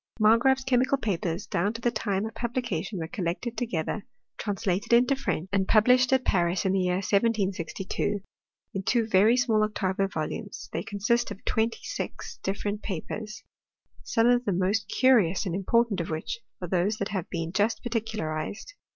Margraaf's 0.19 0.63
chemical 0.63 0.97
papers, 0.97 1.45
down 1.45 1.73
to 1.73 1.81
the 1.81 1.91
time 1.91 2.25
of 2.25 2.33
publication, 2.33 2.97
were 2.97 3.07
collected 3.07 3.55
together, 3.55 4.03
translated 4.39 4.93
into 4.93 5.15
French 5.15 5.47
and 5.53 5.67
published 5.67 6.11
at 6.11 6.25
Paris 6.25 6.65
in 6.65 6.71
the 6.71 6.79
year 6.79 6.97
1762^ 7.01 8.23
in 8.73 8.81
two 8.81 9.05
very 9.05 9.37
small 9.37 9.63
octavo 9.63 10.07
volumes, 10.07 10.69
they 10.73 10.81
consist 10.81 11.29
of 11.29 11.45
twenty 11.45 11.83
six 11.83 12.37
different 12.41 12.81
papers: 12.81 13.43
some 14.01 14.25
of 14.25 14.43
the 14.45 14.53
most 14.53 14.87
curious 14.87 15.45
and 15.45 15.53
important 15.53 16.01
of 16.01 16.09
which 16.09 16.39
are 16.63 16.67
those 16.67 16.97
that 16.97 17.09
have 17.09 17.29
been 17.29 17.51
just 17.51 17.83
particularized. 17.83 18.73